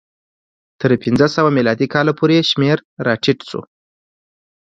تر 0.81 0.91
پنځه 1.03 1.27
سوه 1.35 1.49
میلادي 1.57 1.87
کاله 1.93 2.13
پورې 2.19 2.37
شمېر 2.51 2.77
راټیټ 3.05 3.39
شو. 3.49 3.61